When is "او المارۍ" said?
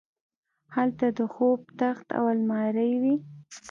2.17-2.91